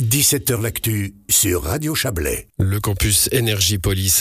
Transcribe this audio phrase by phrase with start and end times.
[0.00, 2.48] 17h L'actu sur Radio Chablais.
[2.58, 3.78] Le campus Énergie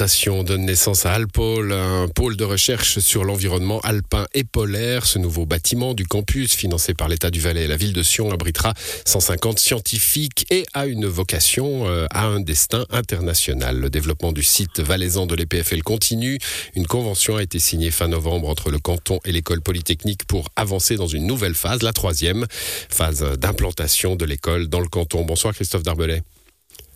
[0.08, 5.06] Sion donne naissance à Alpol, un pôle de recherche sur l'environnement alpin et polaire.
[5.06, 8.30] Ce nouveau bâtiment du campus, financé par l'État du Valais et la ville de Sion,
[8.30, 8.74] abritera
[9.06, 13.80] 150 scientifiques et a une vocation euh, à un destin international.
[13.80, 16.40] Le développement du site valaisan de l'EPFL continue.
[16.76, 20.98] Une convention a été signée fin novembre entre le canton et l'école polytechnique pour avancer
[20.98, 22.46] dans une nouvelle phase, la troisième
[22.90, 25.24] phase d'implantation de l'école dans le canton.
[25.24, 25.69] Bonsoir Christophe.
[25.70, 26.24] Christophe Darbelay.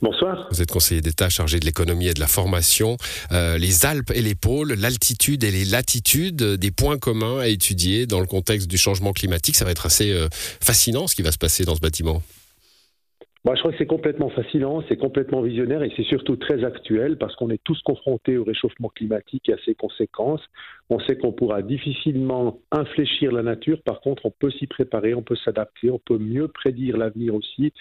[0.02, 0.48] Bonsoir.
[0.50, 2.98] Vous êtes conseiller d'État chargé de l'économie et de la formation.
[3.32, 8.08] Euh, les Alpes et les pôles, l'altitude et les latitudes, des points communs à étudier
[8.08, 9.58] dans le contexte du changement climatique.
[9.58, 10.28] Ça va être assez euh,
[10.60, 12.24] fascinant ce qui va se passer dans ce bâtiment.
[13.46, 17.36] Je crois que c'est complètement fascinant, c'est complètement visionnaire et c'est surtout très actuel parce
[17.36, 20.42] qu'on est tous confrontés au réchauffement climatique et à ses conséquences.
[20.90, 25.24] On sait qu'on pourra difficilement infléchir la nature, par contre, on peut s'y préparer, on
[25.24, 27.74] peut s'adapter, on peut mieux prédire l'avenir aussi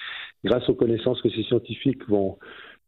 [0.44, 2.38] grâce aux connaissances que ces scientifiques vont,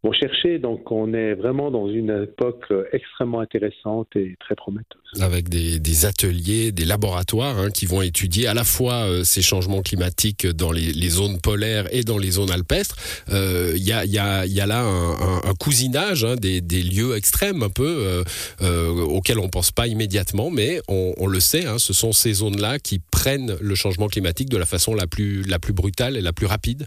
[0.04, 0.58] vont chercher.
[0.58, 5.00] Donc on est vraiment dans une époque euh, extrêmement intéressante et très prometteuse.
[5.20, 9.80] Avec des, ateliers, des laboratoires hein, qui vont étudier à la fois euh, ces changements
[9.80, 12.96] climatiques dans les, zones polaires et dans les zones alpestres.
[13.30, 17.62] Euh, il y, a, y, a, y, a, là un, cousinage hein, des, lieux extrêmes
[17.62, 18.22] un peu
[18.60, 22.78] auxquels on ne pense pas immédiatement, mais on, le sait, hein, ce sont ces zones-là
[22.78, 26.86] qui prennent le changement climatique de la façon la plus brutale et la plus rapide.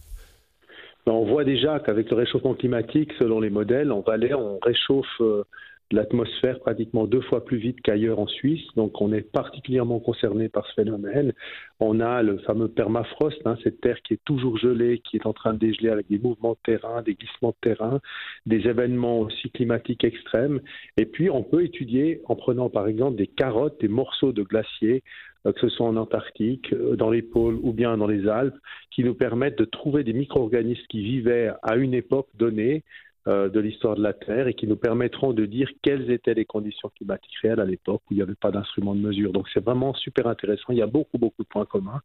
[1.08, 5.22] Ben, on voit déjà qu'avec le réchauffement climatique, selon les modèles, en Valais, on réchauffe
[5.22, 5.46] euh,
[5.92, 8.66] l'atmosphère pratiquement deux fois plus vite qu'ailleurs en Suisse.
[8.76, 11.34] Donc on est particulièrement concerné par ce phénomène.
[11.80, 15.34] On a le fameux permafrost, hein, cette terre qui est toujours gelée, qui est en
[15.34, 18.00] train de dégeler avec des mouvements de terrain, des glissements de terrain,
[18.46, 20.60] des événements aussi climatiques extrêmes.
[20.98, 25.04] Et puis on peut étudier en prenant par exemple des carottes, des morceaux de glaciers
[25.48, 28.58] euh, que ce soit en Antarctique, euh, dans les pôles ou bien dans les Alpes,
[28.92, 32.84] qui nous permettent de trouver des micro-organismes qui vivaient à une époque donnée,
[33.28, 36.90] de l'histoire de la Terre et qui nous permettront de dire quelles étaient les conditions
[36.96, 39.34] climatiques réelles à l'époque où il n'y avait pas d'instrument de mesure.
[39.34, 40.68] Donc c'est vraiment super intéressant.
[40.70, 42.02] Il y a beaucoup, beaucoup de points communs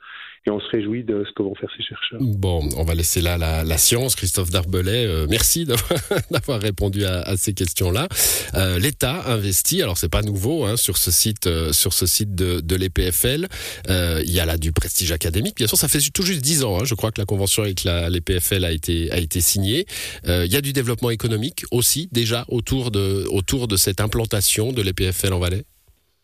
[0.47, 2.19] et on se réjouit de ce que vont faire ces chercheurs.
[2.21, 4.17] Bon, on va laisser là la, science.
[4.17, 5.65] Christophe Darbelay, euh, merci
[6.31, 8.09] d'avoir répondu à, ces questions-là.
[8.55, 12.61] Euh, L'État investit, alors c'est pas nouveau, hein, sur ce site, sur ce site de,
[12.61, 13.47] de l'EPFL.
[13.89, 15.57] il y a là du prestige académique.
[15.57, 17.85] Bien sûr, ça fait tout juste dix ans, hein, je crois que la convention avec
[17.85, 19.87] l'EPFL a été, a été signée.
[20.27, 24.83] il y a du développement économique aussi déjà autour de, autour de cette implantation de
[24.83, 25.65] l'EPFL en Valais?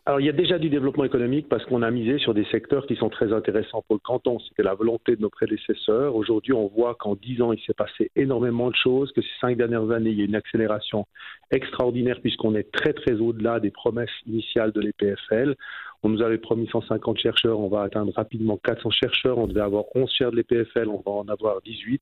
[0.09, 2.87] Alors, il y a déjà du développement économique parce qu'on a misé sur des secteurs
[2.87, 4.39] qui sont très intéressants pour le canton.
[4.39, 6.15] C'était la volonté de nos prédécesseurs.
[6.15, 9.55] Aujourd'hui, on voit qu'en dix ans, il s'est passé énormément de choses, que ces cinq
[9.55, 11.05] dernières années, il y a une accélération
[11.51, 15.55] extraordinaire puisqu'on est très, très au-delà des promesses initiales de l'EPFL.
[16.03, 19.85] On nous avait promis 150 chercheurs, on va atteindre rapidement 400 chercheurs, on devait avoir
[19.95, 22.01] 11 chaires de l'EPFL, on va en avoir 18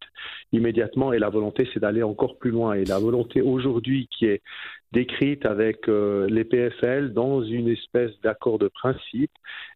[0.53, 2.73] immédiatement, et la volonté c'est d'aller encore plus loin.
[2.73, 4.41] Et la volonté aujourd'hui qui est
[4.91, 9.31] décrite avec euh, l'EPFL dans une espèce d'accord de principe,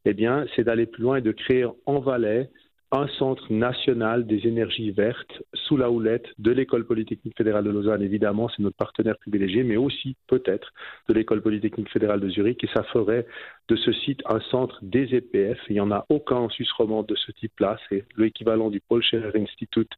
[0.06, 2.50] eh bien, c'est d'aller plus loin et de créer en Valais
[2.91, 8.02] un centre national des énergies vertes sous la houlette de l'École polytechnique fédérale de Lausanne.
[8.02, 10.74] Évidemment, c'est notre partenaire privilégié, mais aussi peut-être
[11.07, 12.62] de l'École polytechnique fédérale de Zurich.
[12.63, 13.25] Et ça ferait
[13.69, 15.57] de ce site un centre des EPF.
[15.69, 17.78] Il n'y en a aucun en Suisse romande de ce type-là.
[17.88, 19.91] C'est l'équivalent du Paul Scherrer Institute,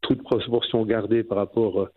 [0.00, 1.88] toute proportion gardée par rapport euh,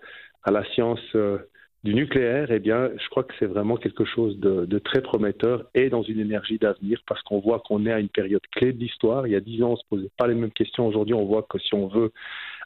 [0.43, 1.39] à la science euh,
[1.83, 5.89] du nucléaire, eh bien, je crois que c'est vraiment quelque chose de, très prometteur et
[5.89, 9.27] dans une énergie d'avenir parce qu'on voit qu'on est à une période clé de l'histoire.
[9.27, 10.87] Il y a dix ans, on ne se posait pas les mêmes questions.
[10.87, 12.11] Aujourd'hui, on voit que si on veut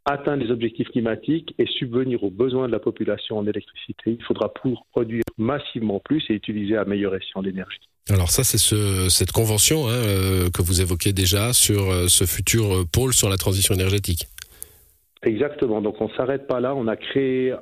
[0.06, 4.54] atteindre les objectifs climatiques et subvenir aux besoins de la population en électricité, il faudra
[4.92, 7.80] produire massivement plus et utiliser à meilleur escient l'énergie.
[8.10, 12.24] Alors ça, c'est ce, cette convention hein, euh, que vous évoquez déjà sur euh, ce
[12.26, 14.28] futur pôle sur la transition énergétique.
[15.28, 15.82] Exactement.
[15.82, 16.74] Donc on ne s'arrête pas là.
[16.74, 17.54] On a créé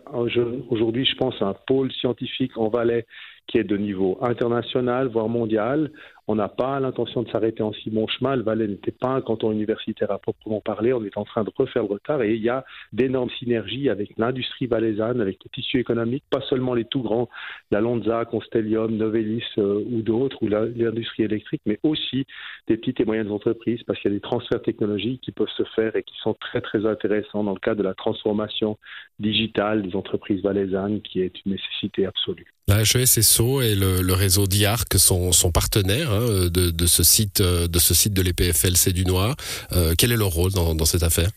[0.69, 3.07] aujourd'hui, je pense, un pôle scientifique en Valais
[3.47, 5.91] qui est de niveau international, voire mondial.
[6.27, 8.35] On n'a pas l'intention de s'arrêter en si bon chemin.
[8.35, 10.91] Le Valais n'était pas un canton universitaire à proprement parler.
[10.91, 14.17] On est en train de refaire le retard et il y a d'énormes synergies avec
[14.17, 17.29] l'industrie valaisanne, avec le tissu économique, pas seulement les tout grands,
[17.69, 22.25] la Lonza, Constellium, Novelis euh, ou d'autres, ou l'industrie électrique, mais aussi
[22.67, 25.63] des petites et moyennes entreprises parce qu'il y a des transferts technologiques qui peuvent se
[25.75, 28.79] faire et qui sont très très intéressants dans le cadre de la transformation
[29.19, 32.54] digitale des entreprises valaisannes qui est une nécessité absolue.
[32.67, 37.67] La HESSO et le, réseau DIARC sont, sont partenaires hein, de, de, ce site, euh,
[37.67, 39.35] de ce site de l'EPFLC du Noir.
[39.71, 41.29] Euh, quel est leur rôle dans, dans cette affaire?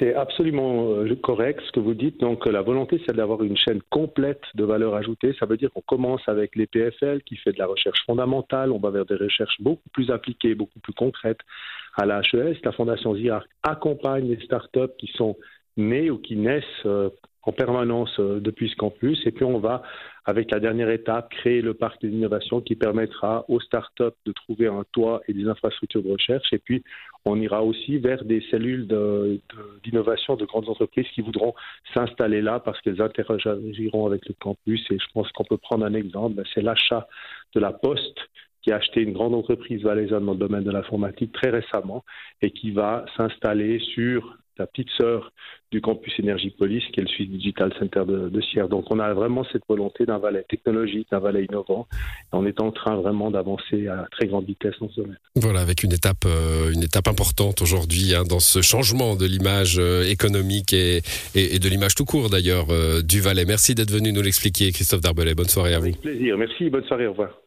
[0.00, 2.18] C'est absolument euh, correct ce que vous dites.
[2.18, 5.36] Donc la volonté, c'est d'avoir une chaîne complète de valeur ajoutée.
[5.38, 8.72] Ça veut dire qu'on commence avec l'EPFL qui fait de la recherche fondamentale.
[8.72, 11.40] On va vers des recherches beaucoup plus appliquées, beaucoup plus concrètes
[11.96, 12.56] à la HES.
[12.64, 15.36] La Fondation ZIARC accompagne les startups qui sont
[15.76, 16.64] nés ou qui naissent
[17.42, 19.20] en permanence depuis ce campus.
[19.26, 19.82] Et puis on va,
[20.24, 24.84] avec la dernière étape, créer le parc d'innovation qui permettra aux startups de trouver un
[24.92, 26.52] toit et des infrastructures de recherche.
[26.52, 26.82] Et puis
[27.24, 28.86] on ira aussi vers des cellules
[29.84, 31.54] d'innovation de, de, grandes entreprises qui voudront
[31.94, 34.84] s'installer là parce qu'elles interagiront avec le campus.
[34.90, 37.08] Et je pense qu'on peut prendre un exemple, ben, c'est l'achat
[37.54, 38.18] de la Poste
[38.62, 42.04] qui a acheté une grande entreprise valaisanne dans le domaine de l'informatique très récemment
[42.42, 45.32] et qui va s'installer sur la petite sœur
[45.70, 48.68] du campus Énergie Police, qui est le Swiss Digital Center de, de Sierre.
[48.68, 51.86] Donc on a vraiment cette volonté d'un valet technologique, d'un valet innovant.
[51.92, 55.18] Et on est en train vraiment d'avancer à très grande vitesse dans ce domaine.
[55.36, 59.76] Voilà, avec une étape, euh, une étape importante aujourd'hui hein, dans ce changement de l'image
[59.78, 61.02] euh, économique et,
[61.34, 63.44] et, et, de l'image tout court d'ailleurs euh, du Valais.
[63.44, 65.34] Merci d'être venu nous l'expliquer, Christophe Darbelay.
[65.34, 65.86] Bonne soirée à vous.
[65.86, 66.36] Avec plaisir.
[66.36, 66.68] Merci.
[66.68, 67.06] Bonne soirée.
[67.06, 67.40] Au revoir.